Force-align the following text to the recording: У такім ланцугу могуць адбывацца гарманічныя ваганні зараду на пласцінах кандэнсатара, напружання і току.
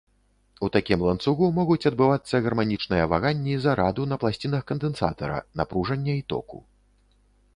У 0.65 0.67
такім 0.75 0.99
ланцугу 1.07 1.49
могуць 1.57 1.85
адбывацца 1.89 2.39
гарманічныя 2.45 3.03
ваганні 3.11 3.53
зараду 3.67 4.07
на 4.13 4.21
пласцінах 4.23 4.61
кандэнсатара, 4.71 5.35
напружання 5.59 6.13
і 6.21 6.27
току. 6.33 6.57